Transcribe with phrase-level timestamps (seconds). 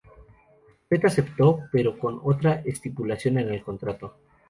[0.89, 4.15] Fett aceptó, pero con otra estipulación en el contrato.